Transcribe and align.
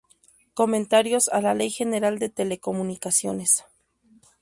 Comentarios 0.55 1.29
a 1.29 1.41
la 1.41 1.53
Ley 1.53 1.69
General 1.69 2.17
de 2.17 2.29
Telecomunicaciones. 2.29 3.65